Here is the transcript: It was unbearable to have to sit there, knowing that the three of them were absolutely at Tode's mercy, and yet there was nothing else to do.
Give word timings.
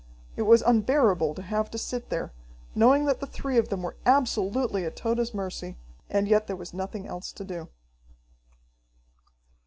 It 0.35 0.41
was 0.49 0.63
unbearable 0.63 1.35
to 1.35 1.43
have 1.43 1.69
to 1.69 1.77
sit 1.77 2.09
there, 2.09 2.33
knowing 2.73 3.05
that 3.05 3.19
the 3.19 3.27
three 3.27 3.59
of 3.59 3.69
them 3.69 3.83
were 3.83 3.97
absolutely 4.03 4.83
at 4.83 4.95
Tode's 4.95 5.31
mercy, 5.31 5.77
and 6.09 6.27
yet 6.27 6.47
there 6.47 6.55
was 6.55 6.73
nothing 6.73 7.05
else 7.05 7.31
to 7.33 7.43
do. 7.45 7.69